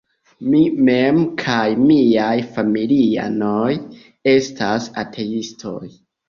Mi 0.51 0.59
mem 0.85 1.17
kaj 1.41 1.65
miaj 1.81 2.39
familianoj 2.55 3.69
estas 4.33 4.89
ateistoj. 5.05 5.85